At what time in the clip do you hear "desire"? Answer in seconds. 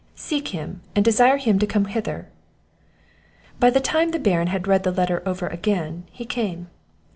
1.05-1.37